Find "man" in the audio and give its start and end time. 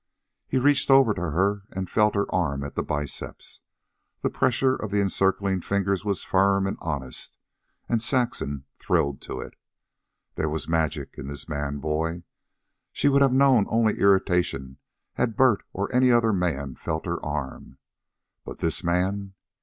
11.47-11.77, 16.33-16.73, 18.83-19.35